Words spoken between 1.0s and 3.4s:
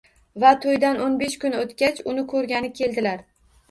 o'n besh kun o'tgach, uni ko'rgani keldilar.